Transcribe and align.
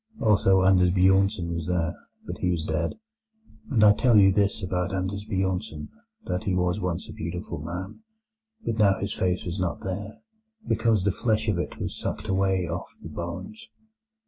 Also 0.19 0.63
Anders 0.63 0.89
Bjornsen 0.89 1.53
was 1.53 1.67
there; 1.67 1.93
but 2.25 2.39
he 2.39 2.49
was 2.49 2.65
dead. 2.65 2.95
And 3.69 3.83
I 3.83 3.93
tell 3.93 4.17
you 4.17 4.31
this 4.31 4.63
about 4.63 4.91
Anders 4.91 5.25
Bjornsen, 5.25 5.89
that 6.25 6.45
he 6.45 6.55
was 6.55 6.79
once 6.79 7.07
a 7.07 7.13
beautiful 7.13 7.59
man, 7.59 7.99
but 8.65 8.79
now 8.79 8.97
his 8.99 9.13
face 9.13 9.45
was 9.45 9.59
not 9.59 9.81
there, 9.81 10.23
because 10.67 11.03
the 11.03 11.11
flesh 11.11 11.47
of 11.49 11.59
it 11.59 11.77
was 11.77 11.95
sucked 11.99 12.27
away 12.27 12.67
off 12.67 12.91
the 13.03 13.09
bones. 13.09 13.67